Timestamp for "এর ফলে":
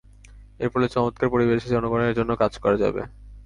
0.59-0.87